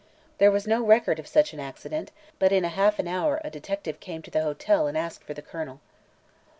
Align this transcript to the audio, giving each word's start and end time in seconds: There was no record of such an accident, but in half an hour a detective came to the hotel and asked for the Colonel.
There 0.39 0.49
was 0.49 0.65
no 0.65 0.83
record 0.83 1.19
of 1.19 1.27
such 1.27 1.53
an 1.53 1.59
accident, 1.59 2.09
but 2.39 2.51
in 2.51 2.63
half 2.63 2.97
an 2.97 3.07
hour 3.07 3.39
a 3.43 3.51
detective 3.51 3.99
came 3.99 4.23
to 4.23 4.31
the 4.31 4.41
hotel 4.41 4.87
and 4.87 4.97
asked 4.97 5.23
for 5.23 5.35
the 5.35 5.43
Colonel. 5.43 5.79